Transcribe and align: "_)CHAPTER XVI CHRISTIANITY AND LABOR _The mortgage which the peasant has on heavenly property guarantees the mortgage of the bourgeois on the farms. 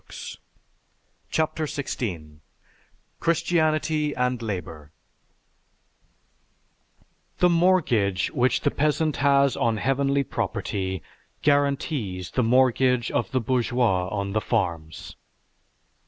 "_)CHAPTER 1.29 1.65
XVI 1.67 2.39
CHRISTIANITY 3.19 4.15
AND 4.15 4.41
LABOR 4.41 4.91
_The 7.39 7.51
mortgage 7.51 8.31
which 8.31 8.61
the 8.61 8.71
peasant 8.71 9.17
has 9.17 9.55
on 9.55 9.77
heavenly 9.77 10.23
property 10.23 11.03
guarantees 11.43 12.31
the 12.31 12.41
mortgage 12.41 13.11
of 13.11 13.29
the 13.29 13.39
bourgeois 13.39 14.07
on 14.07 14.31
the 14.33 14.41
farms. 14.41 15.15